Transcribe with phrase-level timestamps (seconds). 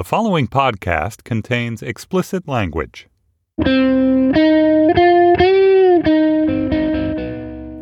[0.00, 3.06] The following podcast contains explicit language.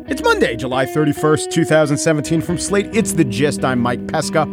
[0.09, 2.41] It's Monday, July 31st, 2017.
[2.41, 3.63] From Slate, it's The Gist.
[3.63, 4.45] I'm Mike Pesca.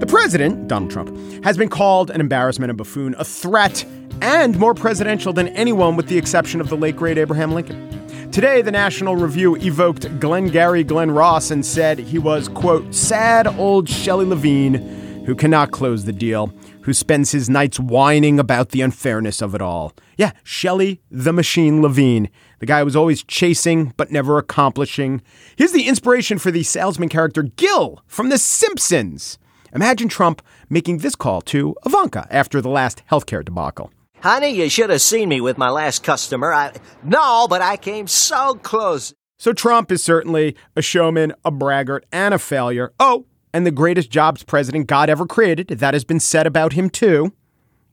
[0.00, 3.84] The president, Donald Trump, has been called an embarrassment, a buffoon, a threat,
[4.20, 8.32] and more presidential than anyone with the exception of the late great Abraham Lincoln.
[8.32, 13.88] Today, the National Review evoked Glengarry Glen Ross and said he was, quote, sad old
[13.88, 16.52] Shelley Levene who cannot close the deal,
[16.86, 19.92] who spends his nights whining about the unfairness of it all.
[20.16, 25.20] Yeah, Shelley the Machine Levene, the guy who was always chasing but never accomplishing.
[25.56, 29.36] Here's the inspiration for the salesman character Gil from The Simpsons.
[29.74, 33.92] Imagine Trump making this call to Ivanka after the last healthcare debacle.
[34.20, 36.52] Honey, you should have seen me with my last customer.
[36.52, 36.72] I,
[37.02, 39.12] no, but I came so close.
[39.38, 42.92] So Trump is certainly a showman, a braggart, and a failure.
[43.00, 45.68] Oh, and the greatest jobs president God ever created.
[45.68, 47.32] That has been said about him too.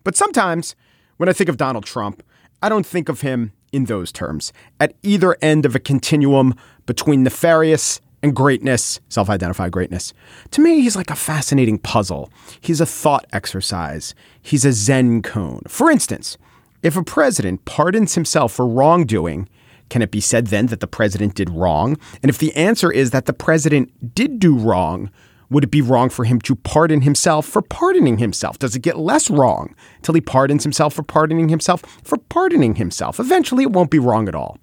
[0.03, 0.75] But sometimes
[1.17, 2.23] when I think of Donald Trump,
[2.61, 4.53] I don't think of him in those terms.
[4.79, 10.13] At either end of a continuum between nefarious and greatness, self identified greatness.
[10.51, 12.31] To me, he's like a fascinating puzzle.
[12.61, 14.15] He's a thought exercise.
[14.41, 15.69] He's a Zen koan.
[15.69, 16.37] For instance,
[16.81, 19.49] if a president pardons himself for wrongdoing,
[19.89, 21.97] can it be said then that the president did wrong?
[22.21, 25.11] And if the answer is that the president did do wrong,
[25.53, 28.57] would it be wrong for him to pardon himself for pardoning himself?
[28.57, 33.19] Does it get less wrong till he pardons himself for pardoning himself for pardoning himself?
[33.19, 34.57] Eventually, it won't be wrong at all.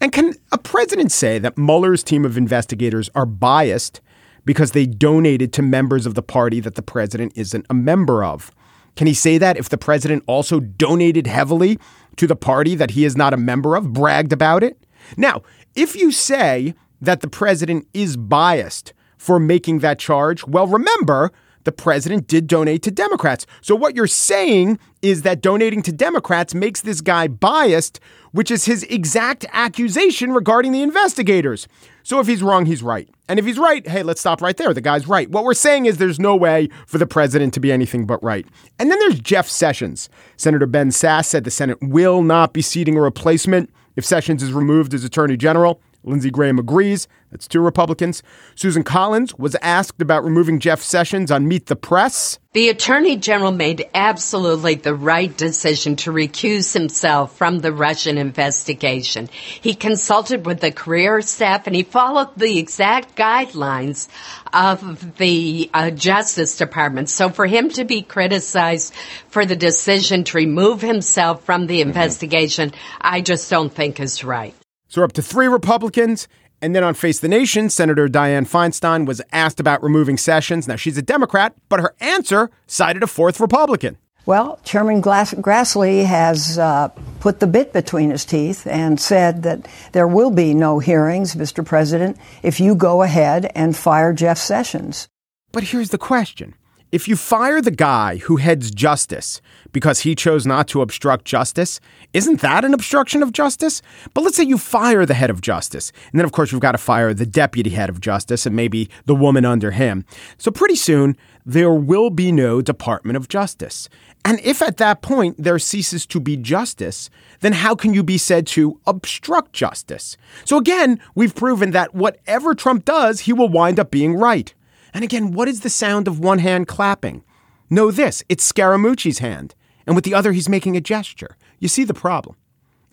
[0.00, 4.00] And can a president say that Mueller's team of investigators are biased
[4.44, 8.52] because they donated to members of the party that the president isn't a member of?
[8.94, 11.78] Can he say that if the president also donated heavily
[12.16, 14.78] to the party that he is not a member of, bragged about it?
[15.16, 15.42] Now,
[15.74, 20.46] if you say that the president is biased for making that charge?
[20.46, 21.30] Well, remember,
[21.64, 23.44] the president did donate to Democrats.
[23.60, 28.00] So what you're saying is that donating to Democrats makes this guy biased,
[28.32, 31.68] which is his exact accusation regarding the investigators.
[32.02, 33.06] So if he's wrong, he's right.
[33.28, 34.72] And if he's right, hey, let's stop right there.
[34.72, 35.30] The guy's right.
[35.30, 38.46] What we're saying is there's no way for the president to be anything but right.
[38.78, 40.08] And then there's Jeff Sessions.
[40.38, 44.54] Senator Ben Sasse said the Senate will not be seating a replacement if Sessions is
[44.54, 45.82] removed as attorney general.
[46.04, 47.08] Lindsey Graham agrees.
[47.30, 48.22] That's two Republicans.
[48.54, 52.38] Susan Collins was asked about removing Jeff Sessions on Meet the Press.
[52.54, 59.28] The Attorney General made absolutely the right decision to recuse himself from the Russian investigation.
[59.60, 64.08] He consulted with the career staff and he followed the exact guidelines
[64.52, 67.10] of the uh, Justice Department.
[67.10, 68.94] So for him to be criticized
[69.28, 71.90] for the decision to remove himself from the mm-hmm.
[71.90, 74.54] investigation, I just don't think is right.
[74.88, 76.28] So we're up to three Republicans.
[76.60, 80.66] And then on Face the Nation, Senator Dianne Feinstein was asked about removing Sessions.
[80.66, 83.96] Now, she's a Democrat, but her answer cited a fourth Republican.
[84.26, 86.88] Well, Chairman Glass- Grassley has uh,
[87.20, 91.64] put the bit between his teeth and said that there will be no hearings, Mr.
[91.64, 95.08] President, if you go ahead and fire Jeff Sessions.
[95.52, 96.54] But here's the question
[96.90, 101.80] if you fire the guy who heads justice because he chose not to obstruct justice,
[102.14, 103.82] isn't that an obstruction of justice?
[104.14, 105.92] But let's say you fire the head of justice.
[106.10, 108.88] And then, of course, you've got to fire the deputy head of justice and maybe
[109.04, 110.06] the woman under him.
[110.38, 113.88] So, pretty soon, there will be no Department of Justice.
[114.24, 117.10] And if at that point there ceases to be justice,
[117.40, 120.16] then how can you be said to obstruct justice?
[120.46, 124.54] So, again, we've proven that whatever Trump does, he will wind up being right.
[124.94, 127.24] And again, what is the sound of one hand clapping?
[127.70, 129.54] Know this it's Scaramucci's hand,
[129.86, 131.36] and with the other, he's making a gesture.
[131.58, 132.36] You see the problem.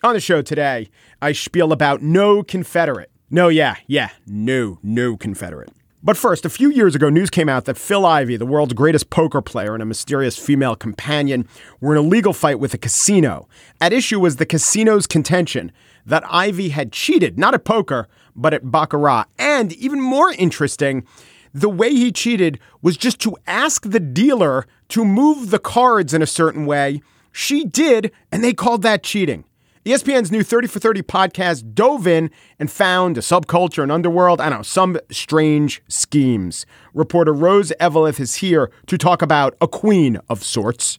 [0.03, 0.89] On the show today,
[1.21, 3.09] I spiel about no Confederate.
[3.29, 5.71] No, yeah, yeah, no, no Confederate.
[6.03, 9.09] But first, a few years ago, news came out that Phil Ivey, the world's greatest
[9.09, 11.47] poker player and a mysterious female companion,
[11.81, 13.47] were in a legal fight with a casino.
[13.81, 15.71] At issue was the casino's contention
[16.05, 19.25] that Ivey had cheated, not at poker, but at Baccarat.
[19.39, 21.03] And even more interesting,
[21.55, 26.21] the way he cheated was just to ask the dealer to move the cards in
[26.21, 27.01] a certain way.
[27.31, 29.45] She did, and they called that cheating.
[29.85, 34.49] ESPN's new 30 for 30 podcast dove in and found a subculture and underworld, I
[34.49, 36.65] don't know, some strange schemes.
[36.93, 40.97] Reporter Rose Eveleth is here to talk about a queen of sorts.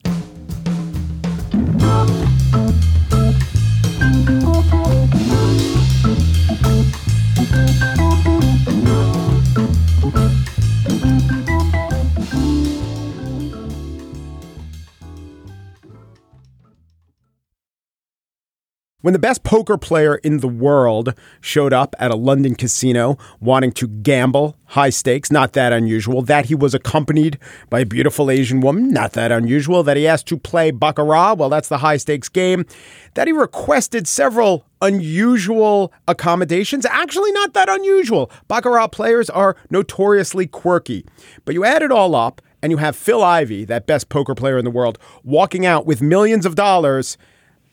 [19.06, 23.70] When the best poker player in the world showed up at a London casino wanting
[23.74, 26.22] to gamble, high stakes, not that unusual.
[26.22, 27.38] That he was accompanied
[27.70, 29.84] by a beautiful Asian woman, not that unusual.
[29.84, 32.66] That he asked to play Baccarat, well, that's the high stakes game.
[33.14, 38.28] That he requested several unusual accommodations, actually not that unusual.
[38.48, 41.06] Baccarat players are notoriously quirky.
[41.44, 44.58] But you add it all up, and you have Phil Ivey, that best poker player
[44.58, 47.16] in the world, walking out with millions of dollars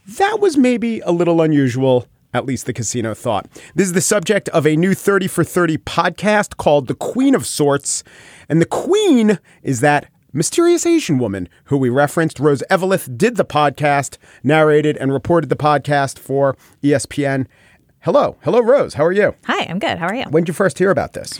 [0.08, 3.48] that was maybe a little unusual, at least the casino thought.
[3.76, 7.46] This is the subject of a new 30 for 30 podcast called The Queen of
[7.46, 8.04] Sorts.
[8.50, 12.40] And the Queen is that mysterious Asian woman who we referenced.
[12.40, 17.46] Rose Eveleth did the podcast, narrated, and reported the podcast for ESPN.
[18.02, 18.38] Hello.
[18.44, 18.96] Hello, Rose.
[18.96, 19.36] How are you?
[19.46, 19.98] Hi, I'm good.
[19.98, 20.26] How are you?
[20.30, 21.40] When did you first hear about this?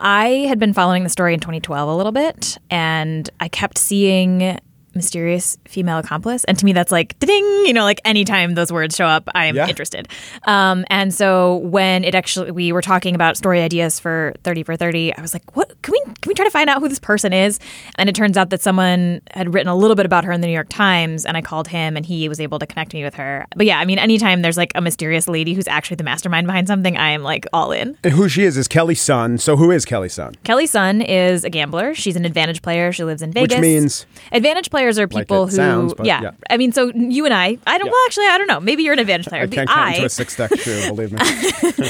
[0.00, 4.58] I had been following the story in 2012 a little bit, and I kept seeing
[4.94, 6.44] mysterious female accomplice.
[6.44, 9.56] And to me, that's like ding, you know, like anytime those words show up, I'm
[9.56, 9.68] yeah.
[9.68, 10.08] interested.
[10.44, 14.76] Um, and so when it actually, we were talking about story ideas for 30 for
[14.76, 16.98] 30, I was like, what can we, can we try to find out who this
[16.98, 17.58] person is?
[17.96, 20.46] And it turns out that someone had written a little bit about her in the
[20.46, 23.14] New York Times and I called him and he was able to connect me with
[23.14, 23.46] her.
[23.56, 26.66] But yeah, I mean, anytime there's like a mysterious lady who's actually the mastermind behind
[26.68, 27.96] something, I am like all in.
[28.02, 29.38] And who she is is Kelly Sun.
[29.38, 30.36] So who is Kelly Sun?
[30.44, 31.94] Kelly Sun is a gambler.
[31.94, 32.92] She's an advantage player.
[32.92, 33.56] She lives in Vegas.
[33.56, 36.22] Which means advantage players are people like who sounds, yeah.
[36.22, 36.30] yeah.
[36.48, 37.86] I mean, so you and I, I don't.
[37.86, 37.92] Yeah.
[37.92, 38.60] Well, actually, I don't know.
[38.60, 39.42] Maybe you're an advantage player.
[39.42, 40.88] I can't count into a six deck shoe.
[40.88, 41.18] Believe me.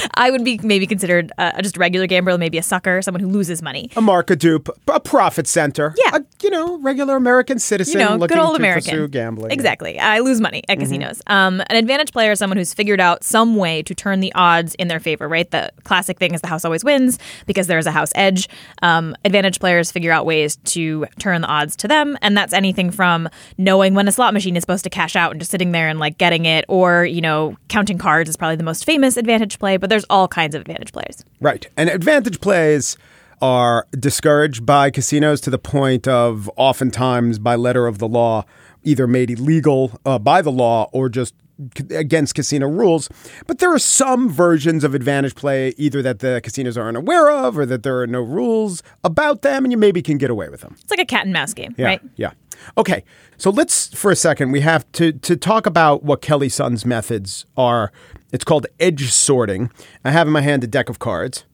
[0.14, 3.28] I would be maybe considered uh, just a regular gambler, maybe a sucker, someone who
[3.28, 3.90] loses money.
[3.96, 5.94] A market dupe, a profit center.
[5.98, 8.00] Yeah, a, you know, regular American citizen.
[8.00, 9.50] You know, looking good old to American pursue gambling.
[9.50, 9.96] Exactly.
[9.96, 10.08] Yeah.
[10.08, 10.84] I lose money at mm-hmm.
[10.84, 11.22] casinos.
[11.26, 14.74] Um, an advantage player is someone who's figured out some way to turn the odds
[14.76, 15.28] in their favor.
[15.28, 15.50] Right.
[15.50, 18.48] The classic thing is the house always wins because there is a house edge.
[18.82, 22.77] Um, advantage players figure out ways to turn the odds to them, and that's anything
[22.92, 23.28] from
[23.58, 25.98] knowing when a slot machine is supposed to cash out and just sitting there and
[25.98, 29.76] like getting it, or you know, counting cards is probably the most famous advantage play.
[29.76, 31.24] But there's all kinds of advantage plays.
[31.40, 32.96] Right, and advantage plays
[33.40, 38.44] are discouraged by casinos to the point of oftentimes by letter of the law
[38.82, 41.34] either made illegal uh, by the law or just
[41.90, 43.08] against casino rules.
[43.46, 47.58] But there are some versions of advantage play either that the casinos are unaware of
[47.58, 50.60] or that there are no rules about them and you maybe can get away with
[50.60, 50.76] them.
[50.80, 52.00] It's like a cat and mouse game, yeah, right?
[52.16, 52.32] Yeah.
[52.76, 53.04] Okay.
[53.36, 57.46] So let's for a second we have to to talk about what Kelly Sun's methods
[57.56, 57.92] are.
[58.32, 59.70] It's called edge sorting.
[60.04, 61.44] I have in my hand a deck of cards.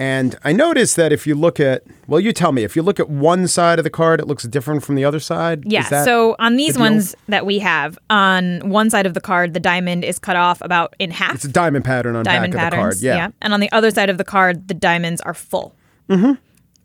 [0.00, 2.98] And I noticed that if you look at, well, you tell me, if you look
[2.98, 5.70] at one side of the card, it looks different from the other side.
[5.70, 5.86] Yeah.
[6.04, 9.60] So on these the ones that we have, on one side of the card, the
[9.60, 11.34] diamond is cut off about in half.
[11.34, 13.18] It's a diamond pattern on diamond back patterns, of the card.
[13.18, 13.26] Yeah.
[13.26, 13.30] yeah.
[13.42, 15.76] And on the other side of the card, the diamonds are full.
[16.08, 16.32] Mm-hmm.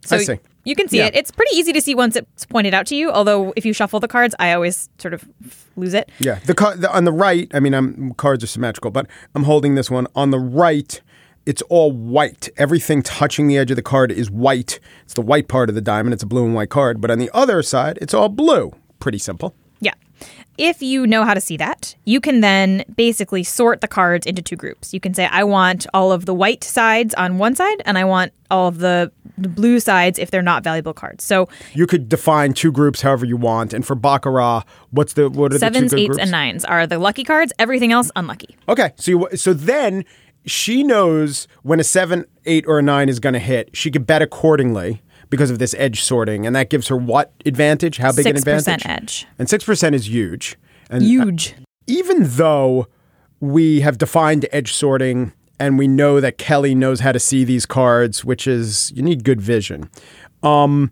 [0.04, 0.40] So I see.
[0.66, 1.06] You can see Yeah.
[1.06, 1.16] it.
[1.16, 3.12] It's pretty easy to see once it's pointed out to you.
[3.12, 5.24] Although if you shuffle the cards, I always sort of
[5.78, 6.10] lose it.
[6.20, 7.50] Yeah, the, car- the on the right.
[7.54, 11.00] I mean, I'm, cards are symmetrical, but I'm holding this one on the right.
[11.46, 12.50] It's all white.
[12.58, 14.80] Everything touching the edge of the card is white.
[15.04, 16.14] It's the white part of the diamond.
[16.16, 17.00] It's a blue and white card.
[17.00, 18.74] But on the other side, it's all blue.
[19.00, 19.54] Pretty simple.
[20.58, 24.42] If you know how to see that, you can then basically sort the cards into
[24.42, 24.94] two groups.
[24.94, 28.06] You can say, I want all of the white sides on one side, and I
[28.06, 31.24] want all of the, the blue sides if they're not valuable cards.
[31.24, 33.74] So You could define two groups however you want.
[33.74, 36.22] And for Baccarat, what's the what are sevens, the two good eights, groups?
[36.22, 37.52] and nines are the lucky cards.
[37.60, 38.56] Everything else unlucky.
[38.70, 40.06] Okay, so you, so then
[40.46, 43.76] she knows when a seven, eight, or a nine is going to hit.
[43.76, 47.98] She could bet accordingly because of this edge sorting, and that gives her what advantage?
[47.98, 48.86] How big an 6% advantage?
[48.86, 49.28] edge.
[49.40, 50.58] And six percent is huge.
[50.90, 51.56] And Huge.
[51.88, 52.88] even though
[53.40, 57.66] we have defined edge sorting and we know that Kelly knows how to see these
[57.66, 59.90] cards, which is you need good vision.
[60.44, 60.92] Um,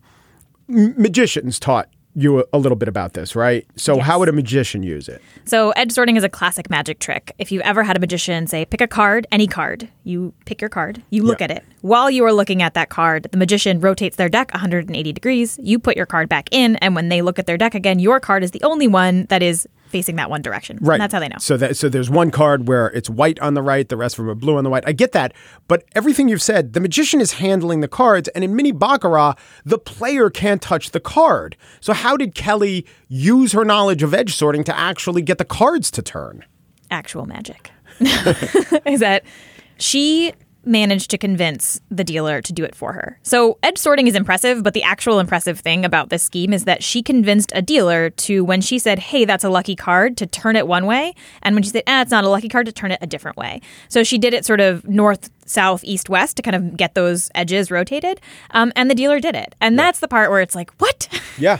[0.70, 3.65] m- magicians taught you a, little bit about this, right?
[3.75, 5.22] So how would a magician use it?
[5.46, 7.34] So edge sorting is a classic magic trick.
[7.39, 10.70] If you've ever had a magician say, pick a card, any card, you pick your
[10.70, 11.46] card, you look Yeah.
[11.46, 11.63] at it.
[11.82, 15.60] While you are looking at that card, the magician rotates their deck 180 degrees.
[15.62, 18.20] You put your card back in, and when they look at their deck again, your
[18.20, 20.78] card is the only one that is facing that one direction.
[20.82, 20.96] Right.
[20.96, 21.38] And that's how they know.
[21.40, 24.26] So that so there's one card where it's white on the right, the rest of
[24.26, 24.84] them are blue on the white.
[24.86, 25.34] I get that,
[25.70, 29.78] but everything you've said, the magician is handling the cards, and in mini baccarat, the
[29.78, 31.56] player can't touch the card.
[31.80, 35.90] So how did Kelly use her knowledge of edge sorting to actually get the cards
[35.92, 36.44] to turn?
[36.94, 37.72] actual magic
[38.86, 39.24] is that
[39.78, 40.32] she
[40.65, 43.20] managed to convince the dealer to do it for her.
[43.24, 46.84] So edge sorting is impressive, but the actual impressive thing about this scheme is that
[46.84, 50.55] she convinced a dealer to when she said, "Hey, that's a lucky card," to turn
[50.55, 52.91] it one way, and when she said, "Ah, it's not a lucky card," to turn
[52.91, 53.62] it a different way.
[53.89, 57.29] So she did it sort of north, south, east, west to kind of get those
[57.36, 59.55] edges rotated, um, and the dealer did it.
[59.60, 61.08] And that's the part where it's like, "What?"
[61.39, 61.60] Yeah.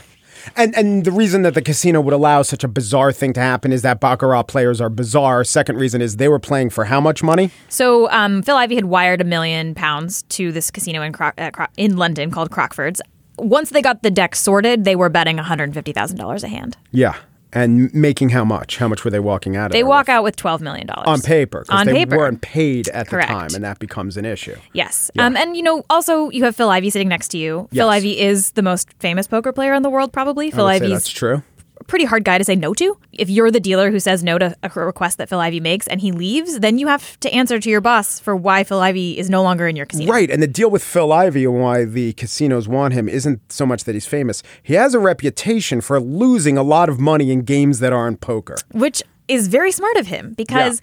[0.56, 3.72] And and the reason that the casino would allow such a bizarre thing to happen
[3.72, 5.44] is that baccarat players are bizarre.
[5.44, 7.50] Second reason is they were playing for how much money?
[7.68, 11.50] So um, Phil Ivey had wired a million pounds to this casino in Cro- uh,
[11.50, 13.00] Cro- in London called Crockford's.
[13.36, 16.48] Once they got the deck sorted, they were betting one hundred fifty thousand dollars a
[16.48, 16.76] hand.
[16.92, 17.16] Yeah.
[17.54, 18.78] And making how much?
[18.78, 20.08] How much were they walking out of They walk with?
[20.10, 21.64] out with twelve million dollars on paper.
[21.68, 23.28] On they paper, weren't paid at Correct.
[23.28, 24.56] the time, and that becomes an issue.
[24.72, 25.10] Yes.
[25.18, 27.68] Um, and you know, also you have Phil Ivey sitting next to you.
[27.72, 27.92] Phil Yes.
[27.94, 30.50] Ivey is the most famous poker player in the world, probably.
[30.50, 31.42] Phil I would say Ivey's that's true.
[31.86, 32.96] Pretty hard guy to say no to.
[33.12, 36.00] If you're the dealer who says no to a request that Phil Ivey makes and
[36.00, 39.28] he leaves, then you have to answer to your boss for why Phil Ivey is
[39.28, 40.12] no longer in your casino.
[40.12, 43.66] Right, and the deal with Phil Ivey and why the casinos want him isn't so
[43.66, 44.42] much that he's famous.
[44.62, 48.56] He has a reputation for losing a lot of money in games that aren't poker.
[48.72, 50.80] Which is very smart of him because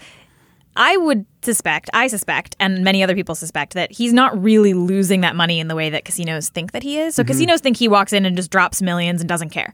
[0.75, 5.21] I would suspect, I suspect, and many other people suspect that he's not really losing
[5.21, 7.15] that money in the way that casinos think that he is.
[7.15, 7.27] So mm-hmm.
[7.27, 9.73] casinos think he walks in and just drops millions and doesn't care.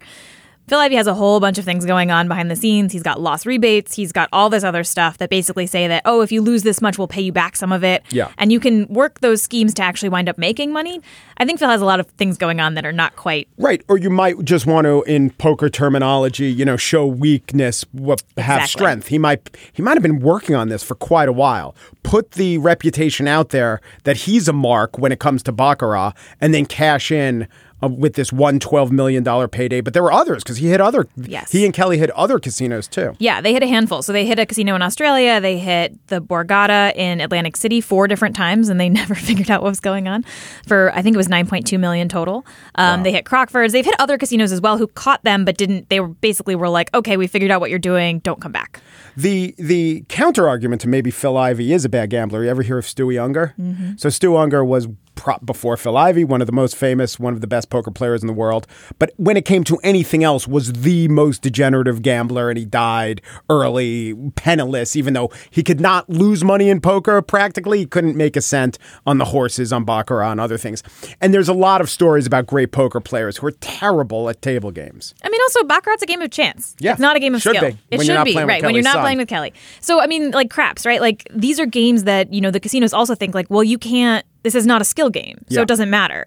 [0.68, 2.92] Phil Ivey has a whole bunch of things going on behind the scenes.
[2.92, 3.96] He's got loss rebates.
[3.96, 6.82] He's got all this other stuff that basically say that, oh, if you lose this
[6.82, 8.04] much, we'll pay you back some of it.
[8.10, 8.34] Yeah.
[8.38, 11.00] And you can work those schemes to actually wind up making money.
[11.38, 13.82] I think Phil has a lot of things going on that are not quite Right,
[13.88, 18.58] or you might just want to, in poker terminology, you know, show weakness, what have
[18.58, 18.68] Exactly.
[18.68, 19.08] strength.
[19.08, 21.76] He might, he might have been working on this for quite a while.
[22.04, 26.54] Put the reputation out there that he's a mark when it comes to baccarat, and
[26.54, 27.48] then cash in
[27.84, 29.82] uh, with this one twelve million dollar payday.
[29.82, 31.08] But there were others because he hit other.
[31.16, 31.52] Yes.
[31.52, 33.16] he and Kelly hit other casinos too.
[33.20, 34.02] Yeah, they hit a handful.
[34.02, 38.08] So they hit a casino in Australia, they hit the Borgata in Atlantic City four
[38.08, 40.24] different times, and they never figured out what was going on.
[40.66, 42.46] For I think it was nine point two million total.
[42.76, 43.74] Um, They hit Crockford's.
[43.74, 45.90] They've hit other casinos as well who caught them, but didn't.
[45.90, 48.20] They were basically were like, okay, we figured out what you're doing.
[48.20, 48.82] Don't come back.
[49.16, 52.44] The the counter argument to maybe Phil Ivey is a bad gambler.
[52.44, 53.54] You ever hear of Stuey Ungar?
[53.60, 53.94] Mm-hmm.
[53.98, 57.42] So Stu Ungar was pro- before Phil Ivey, one of the most famous, one of
[57.42, 58.66] the best poker players in the world.
[59.00, 63.22] But when it came to anything else, was the most degenerative gambler, and he died
[63.50, 64.96] early, penniless.
[64.96, 68.78] Even though he could not lose money in poker, practically he couldn't make a cent
[69.06, 70.84] on the horses, on baccarat, and other things.
[71.20, 74.72] And there's a lot of stories about great poker players who are terrible at table
[74.72, 75.14] games.
[75.24, 76.75] I mean, also baccarat's a game of chance.
[76.80, 77.72] Yeah, it's not a game of should skill.
[77.72, 79.54] be, It when should be right when you're not playing with Kelly.
[79.82, 81.01] So I mean, like craps, right?
[81.01, 84.25] Like these are games that you know the casinos also think like, well, you can't.
[84.44, 85.62] This is not a skill game, so Yeah.
[85.62, 86.25] it doesn't matter.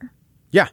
[0.50, 0.68] Yeah.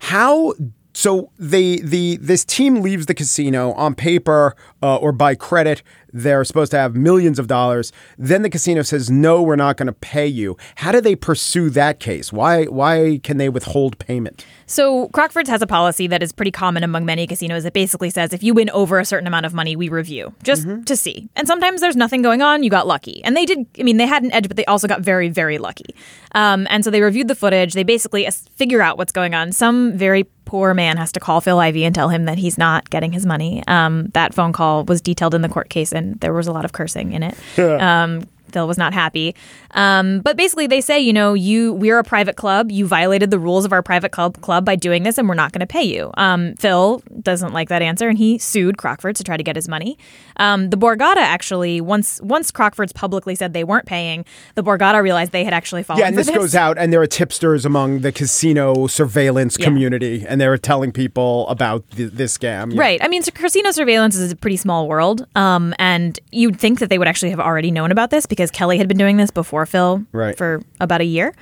[0.00, 0.54] How
[0.92, 5.82] so they the this team leaves the casino on paper uh, or by credit
[6.14, 9.86] they're supposed to have millions of dollars then the casino says no we're not going
[9.86, 14.46] to pay you how do they pursue that case why why can they withhold payment
[14.66, 18.32] So Crockford's has a policy that is pretty common among many casinos that basically says
[18.32, 21.28] if you win over a certain amount of money, we review just to see.
[21.36, 23.22] And sometimes there's nothing going on, you got lucky.
[23.24, 25.58] And they did, I mean, they had an edge, but they also got very, very
[25.58, 25.94] lucky.
[26.32, 27.74] Um, and so they reviewed the footage.
[27.74, 29.52] They basically figure out what's going on.
[29.52, 32.88] Some very poor man has to call Phil Ivey and tell him that he's not
[32.88, 33.64] getting his money.
[33.66, 36.64] Um, that phone call was detailed in the court case, and there was a lot
[36.64, 37.34] of cursing in it.
[37.58, 38.22] um,
[38.54, 39.34] Phil was not happy.
[39.72, 42.70] Um, but basically, they say, you know, you we're a private club.
[42.72, 45.52] You violated the rules of our private club club by doing this, and we're not
[45.52, 46.10] going to pay you.
[46.16, 49.68] Um, Phil doesn't like that answer, and he sued Crockford to try to get his
[49.68, 49.98] money.
[50.38, 55.32] Um, the Borgata actually, once once Crockford's publicly said they weren't paying, the Borgata realized
[55.32, 56.00] they had actually fallen.
[56.00, 59.66] yeah and for this goes out and there are tipsters among the casino surveillance Yeah.
[59.66, 62.80] community and they're telling people about th- this scam Yeah.
[62.80, 63.00] Right.
[63.02, 65.26] I mean, so casino surveillance is a pretty small world.
[65.34, 68.78] Um, and you'd think that they would actually have already known about this because Kelly
[68.78, 70.36] had been doing this before Phil Right.
[70.36, 71.34] for about a year.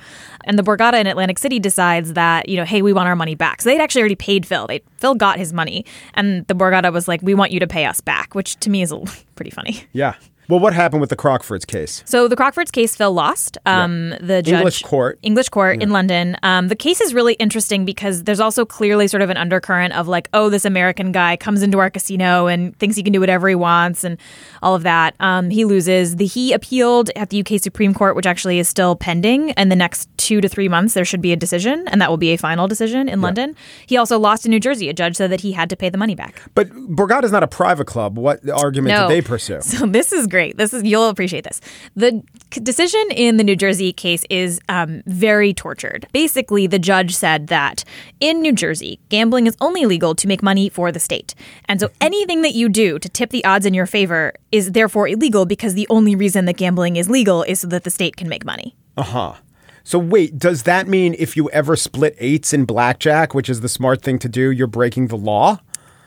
[0.45, 3.35] And the Borgata in Atlantic City decides that, you know, hey, we want our money
[3.35, 3.61] back.
[3.61, 4.67] So they'd actually already paid Phil.
[4.67, 5.85] They Phil got his money.
[6.15, 8.81] And the Borgata was like, we want you to pay us back, which to me
[8.81, 9.01] is a,
[9.35, 9.83] pretty funny.
[9.93, 10.15] yeah
[10.49, 13.57] well what happened with the crockfords case So the Crockford's case, Phil lost.
[13.65, 15.19] Um, The judge, English court.
[15.21, 16.35] English court in London.
[16.43, 20.07] Um, the case is really interesting because there's also clearly sort of an undercurrent of
[20.07, 23.47] like, oh, this American guy comes into our casino and thinks he can do whatever
[23.47, 24.17] he wants and
[24.61, 25.15] all of that.
[25.19, 26.15] Um, he loses.
[26.17, 29.49] The he appealed at the UK Supreme Court, which actually is still pending.
[29.51, 32.17] In the next two to three months, there should be a decision, and that will
[32.17, 33.55] be a final decision in London.
[33.87, 34.89] He also lost in New Jersey.
[34.89, 36.41] A judge said that he had to pay the money back.
[36.55, 39.07] but Borgata is not a private club what argument No.
[39.07, 40.57] did they pursue So this is great.
[40.57, 41.61] This is you'll appreciate this.
[41.95, 42.23] The
[42.63, 46.07] decision in the New Jersey case is um, very tortured.
[46.11, 47.83] Basically, the judge said that
[48.19, 51.35] in New Jersey, gambling is only legal to make money for the state,
[51.65, 55.07] and so anything that you do to tip the odds in your favor is therefore
[55.07, 58.27] illegal because the only reason that gambling is legal is so that the state can
[58.27, 58.75] make money.
[58.97, 59.35] Uh-huh.
[59.83, 63.69] So wait, does that mean if you ever split eights in blackjack, which is the
[63.69, 65.59] smart thing to do, you're breaking the law?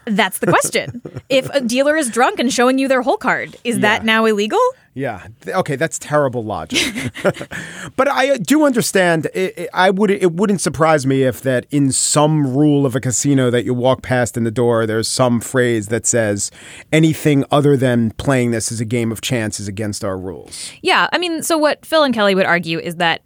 [0.06, 1.02] That's the question.
[1.28, 4.60] if a dealer is drunk and showing you their whole card, is that now illegal?
[4.94, 5.26] Yeah.
[5.46, 7.12] Okay, that's terrible logic.
[7.96, 9.26] but I uh, do understand.
[9.34, 10.10] It, it, I would.
[10.10, 14.00] It wouldn't surprise me if that in some rule of a casino that you walk
[14.00, 16.50] past in the door, there's some phrase that says
[16.92, 20.72] anything other than playing this as a game of chance is against our rules.
[20.80, 23.20] Yeah, I mean, so what Phil and Kelly would argue is that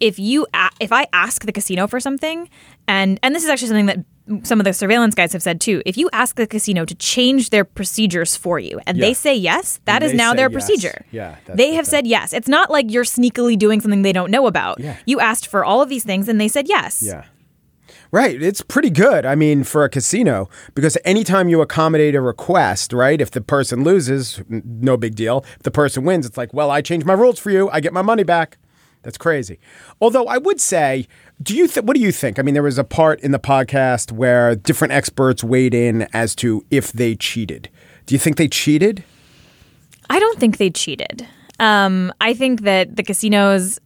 [0.00, 2.50] if you a- if I ask the casino for something,
[2.86, 4.04] and and this is actually something that
[4.42, 5.82] some of the surveillance guys have said too.
[5.84, 9.06] If you ask the casino to change their procedures for you and Yeah.
[9.06, 10.52] they say yes, that And is now their yes.
[10.52, 11.04] procedure.
[11.10, 12.32] Yeah, they have said yes.
[12.32, 14.80] It's not like you're sneakily doing something they don't know about.
[14.80, 14.96] Yeah.
[15.04, 17.02] You asked for all of these things and they said yes.
[17.04, 17.24] Yeah.
[18.10, 18.40] Right.
[18.40, 19.26] It's pretty good.
[19.26, 23.82] I mean, for a casino, because anytime you accommodate a request, right, if the person
[23.82, 25.44] loses, no big deal.
[25.56, 27.68] If the person wins, it's like, well, I changed my rules for you.
[27.70, 28.56] I get my money back.
[29.04, 29.58] That's crazy.
[30.00, 31.06] Although I would say,
[31.42, 32.38] do you th- what do you think?
[32.38, 36.34] I mean, there was a part in the podcast where different experts weighed in as
[36.36, 37.68] to if they cheated.
[38.06, 39.04] Do you think they cheated?
[40.10, 41.26] I don't think they cheated.
[41.60, 43.78] Um, I think that the casinos.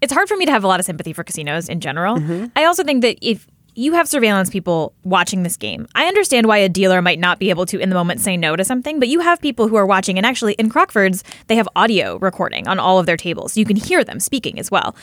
[0.00, 2.16] It's hard for me to have a lot of sympathy for casinos in general.
[2.16, 2.46] Mm-hmm.
[2.56, 6.58] I also think that if you have surveillance people watching this game, I understand why
[6.58, 9.08] a dealer might not be able to in the moment say no to something, but
[9.08, 12.78] you have people who are watching, and actually in Crockford's, they have audio recording on
[12.78, 13.56] all of their tables.
[13.56, 14.94] You can hear them speaking as well.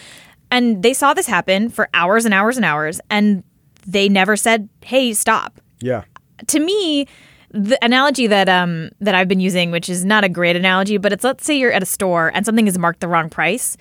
[0.50, 3.44] And they saw this happen for hours and hours and hours, and
[3.88, 6.04] they never said, hey, stop Yeah.
[6.48, 7.08] to me
[7.54, 11.12] the analogy that um that I've been using which is not a great analogy but
[11.12, 13.76] it's let's say you're at a store and something is marked the wrong price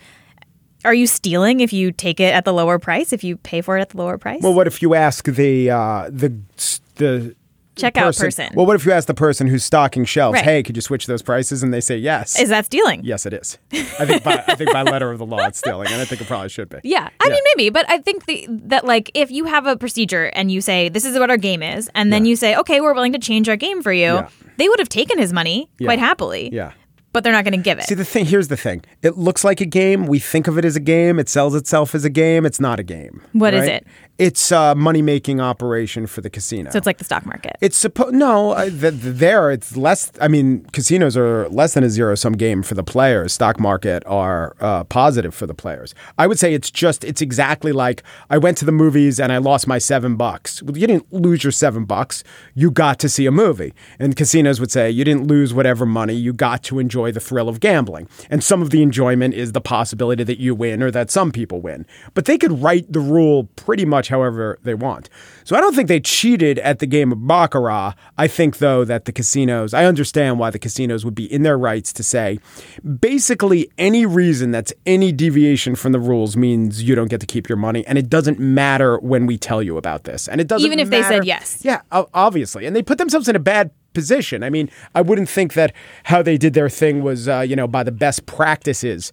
[0.85, 3.77] are you stealing if you take it at the lower price if you pay for
[3.79, 6.33] it at the lower price Well, what if you ask the uh, the
[6.97, 7.35] the
[7.77, 10.45] checkout person, Well, what if you ask the person who's stocking shelves, Right.
[10.45, 12.39] "Hey, could you switch those prices?" and they say yes.
[12.39, 13.57] is that stealing yes, it is.
[13.73, 16.21] I think by, I think by letter of the law, it's stealing, and I think
[16.21, 16.79] it probably should be.
[16.85, 20.27] yeah, I mean maybe, but I think the, that like if you have a procedure
[20.35, 22.93] and you say this is what our game is, and then you say okay, we're
[22.95, 24.29] willing to change our game for you, Yeah.
[24.59, 26.51] they would have taken his money quite happily.
[26.53, 26.73] Yeah.
[27.13, 27.85] But they're not going to give it.
[27.85, 28.83] See, the thing here's the thing.
[29.03, 30.07] It looks like a game.
[30.07, 31.19] We think of it as a game.
[31.19, 32.47] It sells itself as a game.
[32.47, 33.23] It's not a game.
[33.33, 33.71] What is right?
[33.71, 33.87] it?
[34.21, 36.71] It's a money making operation for the casino.
[36.71, 37.57] so it's like the stock market.
[37.63, 38.51] It's supposed no.
[38.51, 40.13] Uh, th- th- there, it's less.
[40.21, 43.33] I mean, casinos are less than a zero sum game for the players.
[43.33, 45.95] Stock market are uh, positive for the players.
[46.19, 47.03] I would say it's just.
[47.03, 50.63] It's exactly like I went to the movies and I lost my seven bucks.
[50.63, 52.23] Well, you didn't lose your seven bucks.
[52.55, 53.73] You got to see a movie.
[53.99, 56.13] And casinos would say you didn't lose whatever money.
[56.13, 58.07] You got to enjoy the thrill of gambling.
[58.29, 61.63] And some of the enjoyment is the possibility that you win or that some people
[61.63, 61.87] win.
[62.13, 65.09] But they could write the rule pretty much however they want.
[65.45, 67.95] So I don't think they cheated at the game of Baccarat.
[68.19, 71.59] I think, though, that the casinos, I understand why the casinos would be in their
[71.59, 72.39] rights to say
[73.01, 77.49] basically any reason that's any deviation from the rules means you don't get to keep
[77.49, 77.87] your money.
[77.87, 80.29] And it doesn't matter when we tell you about this.
[80.29, 81.61] And it doesn't Even if they said yes.
[81.65, 82.67] Yeah, obviously.
[82.67, 84.43] And they put themselves in a bad position.
[84.43, 85.73] I mean, I wouldn't think that
[86.05, 89.13] how they did their thing was, uh, you know, by the best practices.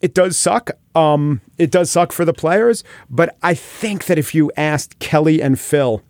[0.00, 0.70] It does suck.
[0.94, 2.84] Um, it does suck for the players.
[3.10, 6.02] But I think that if you asked Kelly and Phil,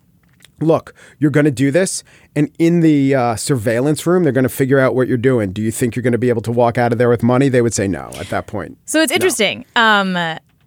[0.61, 2.03] look, you're going to do this,
[2.35, 5.51] and in the uh, surveillance room, they're going to figure out what you're doing.
[5.51, 7.49] Do you think you're going to be able to walk out of there with money?
[7.49, 8.77] They would say no at that point.
[8.85, 9.65] So it's interesting.
[9.75, 10.17] Um,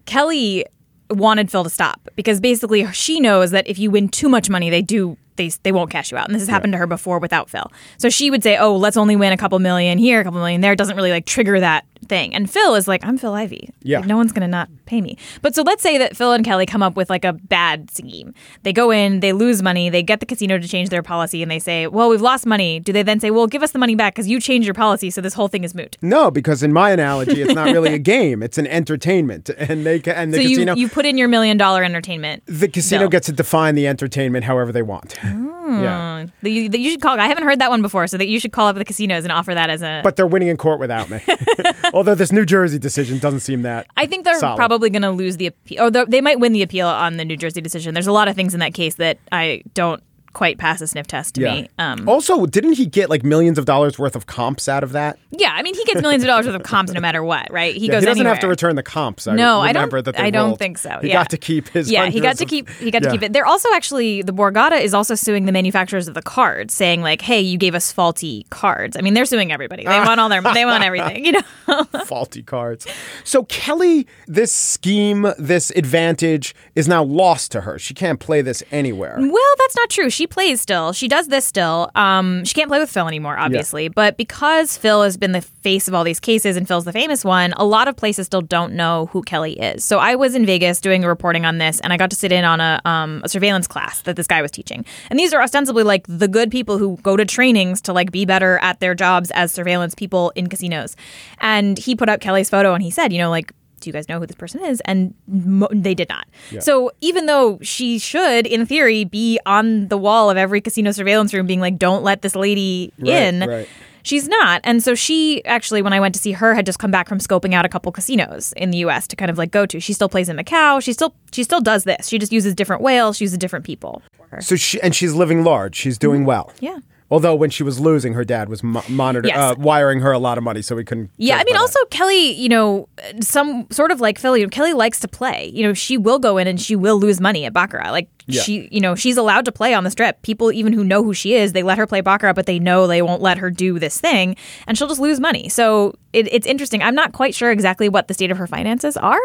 [0.06, 0.64] Kelly
[1.11, 4.70] wanted Phil to stop because basically she knows that if you win too much money,
[4.70, 7.18] they do they they won't cash you out, and this has happened to her before
[7.18, 7.70] without Phil.
[7.98, 10.60] So she would say, "Oh, let's only win a couple million here, a couple million
[10.60, 12.34] there." It doesn't really like trigger that thing.
[12.34, 13.70] And Phil is like, "I'm Phil Ivey.
[13.82, 13.98] Yeah.
[13.98, 16.66] Like, no one's gonna not pay me." But so let's say that Phil and Kelly
[16.66, 18.35] come up with like a bad scheme.
[18.62, 21.50] They go in, they lose money, they get the casino to change their policy, and
[21.50, 23.94] they say, "Well, we've lost money." Do they then say, "Well, give us the money
[23.94, 25.96] back because you changed your policy, so this whole thing is moot"?
[26.02, 29.98] No, because in my analogy, it's not really a game; it's an entertainment, and they
[30.00, 30.74] ca- and the so casino.
[30.76, 32.42] you you put in your million dollar entertainment.
[32.46, 33.09] the casino bill.
[33.11, 35.16] gets to define the entertainment however they want.
[35.24, 35.62] Ah.
[35.80, 36.26] Yeah.
[36.42, 37.18] The- You, the- you should call.
[37.18, 39.32] I haven't heard that one before, so that you should call up the casinos and
[39.32, 40.00] offer that as a.
[40.04, 41.20] But they're winning in court without me.
[41.94, 43.87] Although this New Jersey decision doesn't seem that.
[43.96, 44.56] I think they're solid.
[44.56, 47.37] probably going to lose the appeal, or they might win the appeal on the New
[47.37, 47.94] Jersey decision.
[47.94, 51.06] There's a lot of things in that case that I don't quite pass a sniff
[51.06, 51.68] test to me.
[51.78, 55.18] Um, also, didn't he get like millions of dollars worth of comps out of that?
[55.30, 57.74] yeah, I mean, he gets millions of dollars worth of comps no matter what, right?
[57.74, 58.34] He Yeah, goes he doesn't anywhere.
[58.34, 59.26] have to return the comps.
[59.26, 59.82] I No, I don't.
[59.82, 60.58] remember That I don't rolled.
[60.58, 60.98] think so.
[61.02, 61.14] He yeah.
[61.14, 61.90] got to keep his.
[61.90, 62.68] Yeah, he got to keep.
[62.70, 63.08] He got Yeah.
[63.08, 63.32] to keep it.
[63.32, 67.22] They're also actually the Borgata is also suing the manufacturers of the cards, saying like,
[67.22, 69.84] "Hey, you gave us faulty cards." I mean, they're suing everybody.
[69.84, 70.42] They want all their.
[70.42, 71.24] They want everything.
[71.26, 71.84] You know.
[72.06, 72.86] faulty cards.
[73.24, 77.78] So Kelly, this scheme, this advantage is now lost to her.
[77.78, 79.16] She can't play this anywhere.
[79.18, 80.10] Well, that's not true.
[80.10, 80.92] She she plays still.
[80.92, 81.90] She does this still.
[81.96, 83.85] Um, she can't play with Phil anymore, obviously.
[83.85, 83.88] Yeah.
[83.92, 87.24] But because Phil has been the face of all these cases and Phil's the famous
[87.24, 89.85] one, a lot of places still don't know who Kelly is.
[89.85, 92.30] So I was in Vegas doing a reporting on this, and I got to sit
[92.30, 94.85] in on a, um, a surveillance class that this guy was teaching.
[95.11, 98.24] And these are ostensibly like the good people who go to trainings to like be
[98.24, 100.94] better at their jobs as surveillance people in casinos.
[101.40, 104.08] And he put up Kelly's photo and he said, you know, like do you guys
[104.08, 104.80] know who this person is?
[104.86, 106.26] And mo- they did not.
[106.50, 106.60] Yeah.
[106.60, 111.34] So even though she should, in theory, be on the wall of every casino surveillance
[111.34, 113.40] room being like, don't let this lady right, in.
[113.40, 113.68] Right.
[114.04, 114.60] She's not.
[114.64, 117.18] And so she actually, when I went to see her, had just come back from
[117.18, 119.78] scoping out a couple casinos in the US to kind of like go to.
[119.80, 120.82] She still plays in Macau.
[120.82, 122.08] She still she still does this.
[122.08, 123.16] She just uses different whales.
[123.16, 124.02] She uses different people.
[124.40, 125.76] So she and she's living large.
[125.76, 126.28] She's doing mm-hmm.
[126.28, 126.52] well.
[126.60, 126.78] Yeah.
[127.12, 129.53] Although when she was losing, her dad was mo- monitoring, yes.
[129.53, 131.11] uh, wiring her a lot of money, so we couldn't.
[131.18, 131.90] Yeah, I mean, also that.
[131.90, 132.88] Kelly, you know,
[133.20, 134.48] some sort of like Philly.
[134.48, 135.51] Kelly likes to play.
[135.53, 137.90] You know, she will go in and she will lose money at baccarat.
[137.90, 138.40] Like yeah.
[138.40, 140.22] she, you know, she's allowed to play on the strip.
[140.22, 142.87] People even who know who she is, they let her play baccarat, but they know
[142.87, 144.35] they won't let her do this thing,
[144.66, 145.51] and she'll just lose money.
[145.51, 146.83] So it, it's interesting.
[146.83, 149.20] I'm not quite sure exactly what the state of her finances are.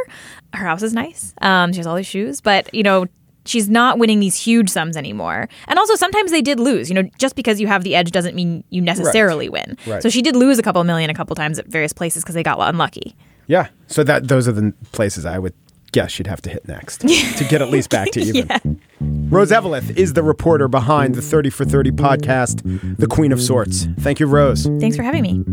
[0.51, 1.33] Her house is nice.
[1.41, 3.05] Um, she has all these shoes, but you know,
[3.47, 5.47] she's not winning these huge sums anymore.
[5.67, 6.89] And also sometimes they did lose.
[6.89, 9.67] You know, just because you have the edge doesn't mean you necessarily right.
[9.67, 9.77] win.
[9.87, 10.03] Right.
[10.03, 12.43] So she did lose a couple million a couple times at various places because they
[12.43, 13.15] got unlucky.
[13.47, 13.69] Yeah.
[13.87, 15.53] So that those are the places I would
[15.91, 18.47] guess she'd have to hit next to get at least back to even.
[18.47, 18.59] yeah.
[18.99, 23.87] Rose Eveleth is the reporter behind the 30 for 30 podcast, The Queen of Sorts.
[23.99, 24.65] Thank you, Rose.
[24.79, 25.43] Thanks for having me.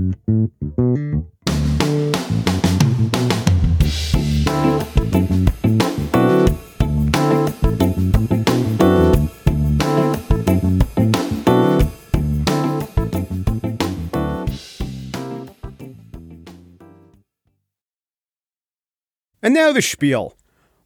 [19.44, 20.38] And now the spiel.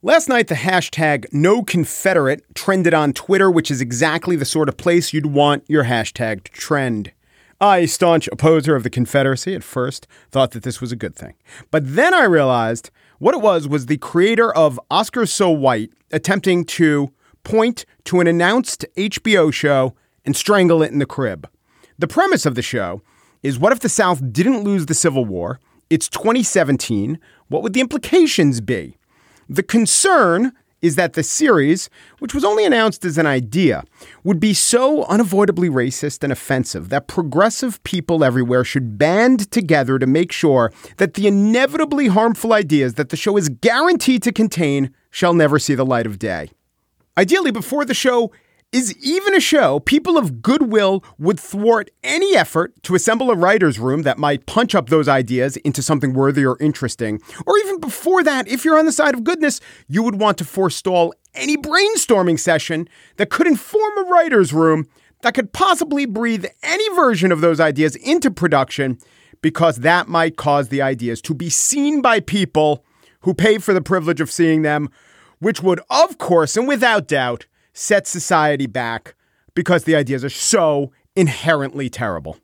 [0.03, 4.77] Last night, the hashtag no Confederate trended on Twitter, which is exactly the sort of
[4.77, 7.13] place you'd want your hashtag to trend.
[7.61, 11.35] I, staunch opposer of the Confederacy, at first thought that this was a good thing.
[11.71, 12.91] But then I realized
[13.21, 17.13] what it was was the creator of Oscar So White attempting to
[17.45, 19.95] point to an announced HBO show
[20.25, 21.49] and strangle it in the crib.
[21.97, 23.03] The premise of the show
[23.41, 25.61] is what if the South didn't lose the Civil War?
[25.91, 27.19] It's 2017.
[27.49, 28.99] What would the implications be?
[29.49, 33.83] The concern is that the series, which was only announced as an idea,
[34.23, 40.07] would be so unavoidably racist and offensive that progressive people everywhere should band together to
[40.07, 45.35] make sure that the inevitably harmful ideas that the show is guaranteed to contain shall
[45.35, 46.51] never see the light of day.
[47.17, 48.31] Ideally, before the show
[48.71, 53.79] is even a show, people of goodwill would thwart any effort to assemble a writer's
[53.79, 57.21] room that might punch up those ideas into something worthy or interesting.
[57.47, 60.45] Or even before that, if you're on the side of goodness, you would want to
[60.45, 64.87] forestall any brainstorming session that could inform a writer's room
[65.23, 68.99] that could possibly breathe any version of those ideas into production
[69.41, 72.85] because that might cause the ideas to be seen by people
[73.21, 74.91] who pay for the privilege of seeing them,
[75.39, 77.47] which would, of course, and without doubt,
[77.79, 79.15] set society back
[79.55, 82.37] because the ideas are so inherently terrible.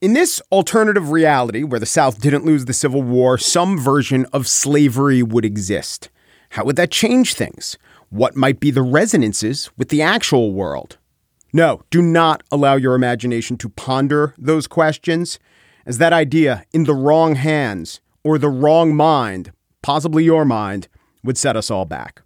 [0.00, 4.46] In this alternative reality where the South didn't lose the Civil War, some version of
[4.46, 6.08] slavery would exist.
[6.50, 7.76] How would that change things?
[8.10, 10.98] What might be the resonances with the actual world?
[11.52, 15.40] No, do not allow your imagination to ponder those questions,
[15.84, 20.86] as that idea in the wrong hands or the wrong mind, possibly your mind,
[21.24, 22.22] would set us all back.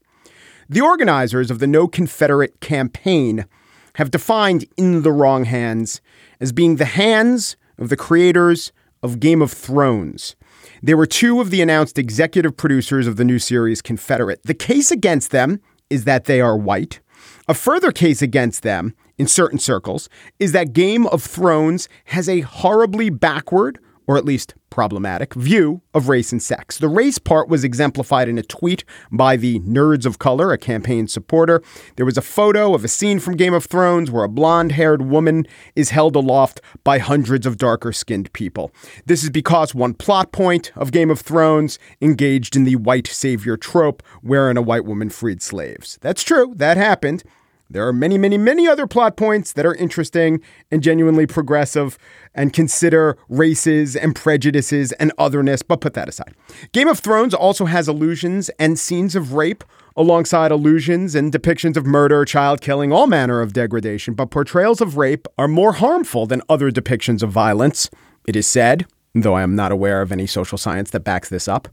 [0.70, 3.46] The organizers of the No Confederate campaign
[3.94, 5.98] have defined In the Wrong Hands
[6.40, 8.70] as being the hands of the creators
[9.02, 10.36] of Game of Thrones.
[10.82, 14.42] They were two of the announced executive producers of the new series Confederate.
[14.42, 17.00] The case against them is that they are white.
[17.48, 22.40] A further case against them, in certain circles, is that Game of Thrones has a
[22.40, 23.78] horribly backward,
[24.08, 26.78] or at least problematic, view of race and sex.
[26.78, 31.06] The race part was exemplified in a tweet by the Nerds of Color, a campaign
[31.08, 31.62] supporter.
[31.96, 35.02] There was a photo of a scene from Game of Thrones where a blonde haired
[35.02, 38.72] woman is held aloft by hundreds of darker skinned people.
[39.04, 43.58] This is because one plot point of Game of Thrones engaged in the white savior
[43.58, 45.98] trope wherein a white woman freed slaves.
[46.00, 47.24] That's true, that happened.
[47.70, 51.98] There are many, many, many other plot points that are interesting and genuinely progressive
[52.34, 56.34] and consider races and prejudices and otherness, but put that aside.
[56.72, 59.64] Game of Thrones also has allusions and scenes of rape
[59.96, 64.96] alongside allusions and depictions of murder, child killing, all manner of degradation, but portrayals of
[64.96, 67.90] rape are more harmful than other depictions of violence.
[68.26, 71.48] It is said, though I am not aware of any social science that backs this
[71.48, 71.68] up.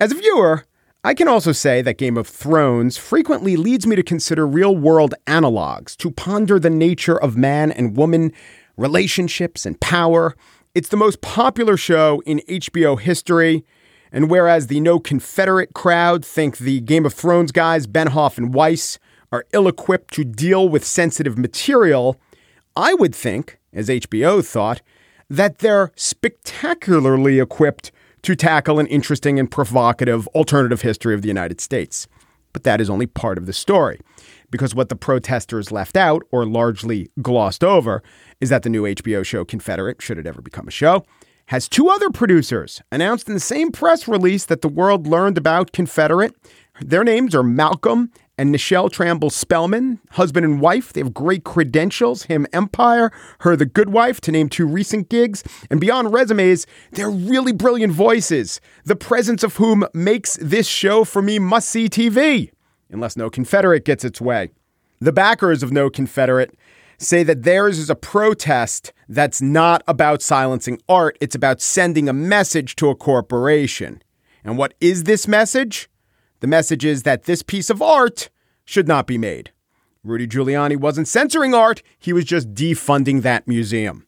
[0.00, 0.64] As a viewer,
[1.06, 5.14] I can also say that Game of Thrones frequently leads me to consider real world
[5.28, 8.32] analogs, to ponder the nature of man and woman,
[8.76, 10.34] relationships, and power.
[10.74, 13.64] It's the most popular show in HBO history.
[14.10, 18.98] And whereas the no Confederate crowd think the Game of Thrones guys, Benioff and Weiss,
[19.30, 22.20] are ill equipped to deal with sensitive material,
[22.74, 24.82] I would think, as HBO thought,
[25.30, 27.92] that they're spectacularly equipped
[28.22, 32.06] to tackle an interesting and provocative alternative history of the United States.
[32.52, 34.00] But that is only part of the story,
[34.50, 38.02] because what the protesters left out, or largely glossed over,
[38.40, 41.04] is that the new HBO show Confederate, should it ever become a show,
[41.46, 45.72] has two other producers announced in the same press release that the world learned about
[45.72, 46.34] Confederate.
[46.80, 50.92] Their names are Malcolm and Nichelle Tramble Spellman, husband and wife.
[50.92, 52.24] They have great credentials.
[52.24, 55.42] Him Empire, her The Good Wife, to name two recent gigs.
[55.70, 61.22] And beyond resumes, they're really brilliant voices, the presence of whom makes this show for
[61.22, 62.50] me must see TV,
[62.90, 64.50] unless No Confederate gets its way.
[65.00, 66.54] The backers of No Confederate
[66.98, 72.12] say that theirs is a protest that's not about silencing art, it's about sending a
[72.12, 74.02] message to a corporation.
[74.44, 75.88] And what is this message?
[76.40, 78.30] The message is that this piece of art
[78.64, 79.52] should not be made.
[80.04, 84.06] Rudy Giuliani wasn't censoring art, he was just defunding that museum.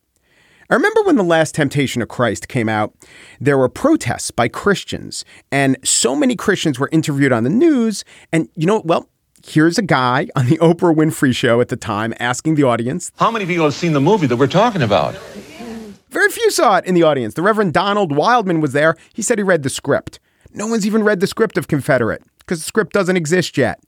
[0.71, 2.95] I remember when The Last Temptation of Christ came out,
[3.41, 8.05] there were protests by Christians, and so many Christians were interviewed on the news.
[8.33, 9.09] And you know, well,
[9.47, 13.31] here's a guy on the Oprah Winfrey show at the time asking the audience How
[13.31, 15.17] many people have seen the movie that we're talking about?
[16.11, 17.35] Very few saw it in the audience.
[17.35, 18.95] The Reverend Donald Wildmon was there.
[19.13, 20.21] He said he read the script.
[20.53, 23.81] No one's even read the script of Confederate because the script doesn't exist yet.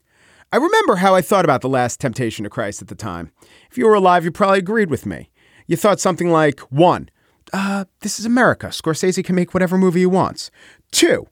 [0.53, 3.31] I remember how I thought about The Last Temptation of Christ at the time.
[3.69, 5.29] If you were alive, you probably agreed with me.
[5.67, 7.09] You thought something like one,
[7.53, 8.67] uh, this is America.
[8.67, 10.51] Scorsese can make whatever movie he wants.
[10.91, 11.27] Two,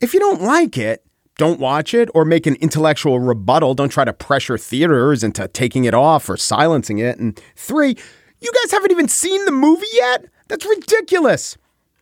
[0.00, 1.04] if you don't like it,
[1.36, 3.74] don't watch it or make an intellectual rebuttal.
[3.74, 7.18] Don't try to pressure theaters into taking it off or silencing it.
[7.18, 7.96] And three,
[8.40, 10.26] you guys haven't even seen the movie yet?
[10.48, 11.56] That's ridiculous.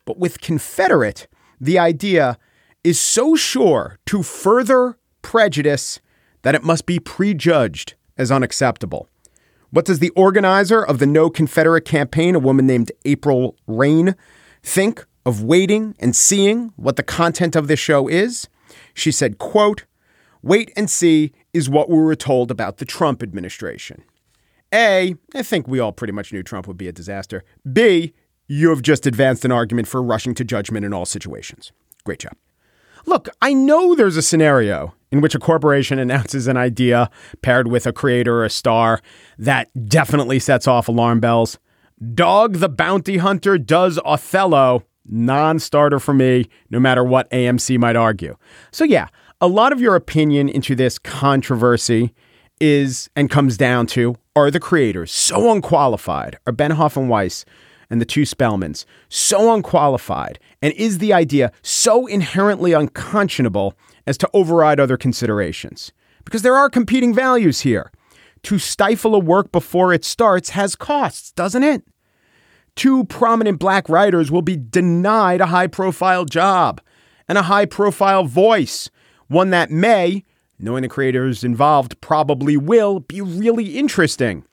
[0.04, 1.28] But with Confederate,
[1.60, 2.38] the idea
[2.84, 6.00] is so sure to further prejudice
[6.42, 9.08] that it must be prejudged as unacceptable.
[9.70, 14.14] What does the organizer of the No Confederate campaign, a woman named April Reign,
[14.62, 18.48] think of waiting and seeing what the content of this show is?
[18.92, 19.86] She said, quote,
[20.42, 24.02] wait and see is what we were told about the Trump administration.
[24.74, 27.44] A, I think we all pretty much knew Trump would be a disaster.
[27.70, 28.12] B,
[28.48, 31.72] you have just advanced an argument for rushing to judgment in all situations.
[32.04, 32.34] Great job.
[33.06, 37.10] Look, I know there's a scenario in which a corporation announces an idea
[37.42, 39.00] paired with a creator or a star
[39.38, 41.58] that definitely sets off alarm bells.
[42.14, 47.96] Dog the Bounty Hunter does Othello, non starter for me, no matter what AMC might
[47.96, 48.36] argue.
[48.72, 49.06] So, yeah,
[49.40, 52.12] a lot of your opinion into this controversy
[52.60, 56.38] is and comes down to are the creators so unqualified?
[56.46, 57.44] Are Benioff and Weiss
[57.92, 60.40] and the two Spellmans so unqualified?
[60.62, 63.74] And is the idea so inherently unconscionable
[64.06, 65.92] as to override other considerations?
[66.24, 67.92] Because there are competing values here.
[68.44, 71.84] To stifle a work before it starts has costs, doesn't it?
[72.74, 76.80] Two prominent black writers will be denied a high profile job
[77.28, 78.90] and a high profile voice,
[79.28, 80.24] one that may,
[80.58, 84.44] knowing the creators involved probably will, be really interesting.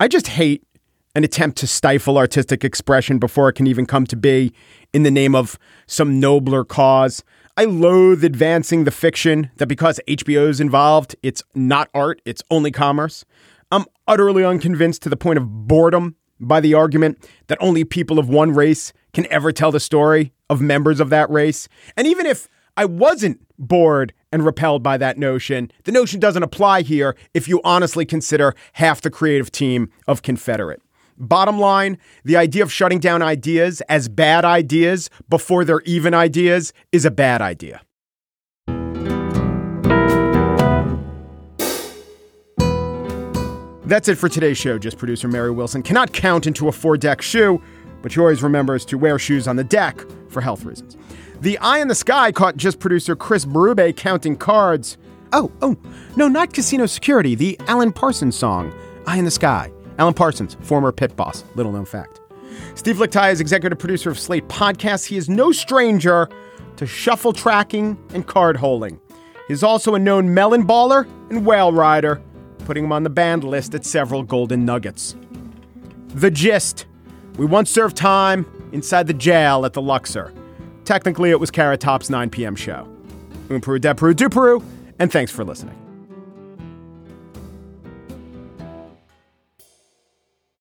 [0.00, 0.64] I just hate
[1.14, 4.52] an attempt to stifle artistic expression before it can even come to be
[4.92, 7.22] in the name of some nobler cause.
[7.56, 12.70] I loathe advancing the fiction that because HBO is involved, it's not art, it's only
[12.70, 13.24] commerce.
[13.70, 18.28] I'm utterly unconvinced to the point of boredom by the argument that only people of
[18.28, 21.68] one race can ever tell the story of members of that race.
[21.96, 26.82] And even if I wasn't bored and repelled by that notion, the notion doesn't apply
[26.82, 30.82] here if you honestly consider half the creative team of Confederate.
[31.16, 36.72] Bottom line, the idea of shutting down ideas as bad ideas before they're even ideas
[36.90, 37.82] is a bad idea.
[43.84, 44.78] That's it for today's show.
[44.78, 47.60] Just producer Mary Wilson cannot count into a four deck shoe,
[48.00, 50.96] but she always remembers to wear shoes on the deck for health reasons.
[51.40, 54.96] The eye in the sky caught just producer Chris Berube counting cards.
[55.32, 55.76] Oh, oh,
[56.16, 58.72] no, not Casino Security, the Alan Parsons song,
[59.06, 59.70] Eye in the Sky.
[60.02, 62.20] Alan Parsons, former pit boss, little known fact.
[62.74, 65.06] Steve Lickteig is executive producer of Slate Podcasts.
[65.06, 66.28] He is no stranger
[66.74, 69.00] to shuffle tracking and card holding.
[69.46, 72.20] He's also a known melon baller and whale rider,
[72.64, 75.14] putting him on the banned list at several golden nuggets.
[76.08, 76.86] The gist
[77.38, 80.34] we once served time inside the jail at the Luxor.
[80.84, 82.56] Technically, it was Carrot Top's 9 p.m.
[82.56, 82.88] show.
[83.50, 84.64] Un Peru, de Peru, du Peru,
[84.98, 85.78] and thanks for listening.